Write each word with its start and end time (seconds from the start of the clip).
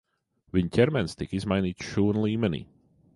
Viņa 0.57 0.71
ķermenis 0.77 1.13
tika 1.19 1.37
izmainīts 1.39 1.91
šūnu 1.91 2.25
līmenī. 2.27 2.63